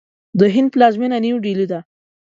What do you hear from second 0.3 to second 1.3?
د هند پلازمینه